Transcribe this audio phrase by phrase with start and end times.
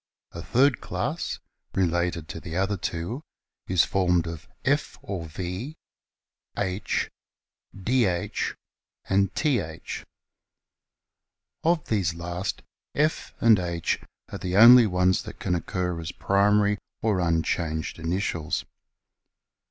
[0.31, 1.37] A third class,
[1.75, 3.21] related to the other two,
[3.67, 5.77] is formed of F or V t
[6.59, 7.11] H,
[7.71, 8.55] Dh,
[9.07, 10.03] and Th.
[11.63, 12.63] Of these last
[12.95, 13.99] F and H
[14.31, 18.65] are the only ones that can occur as primary or unchanged initials.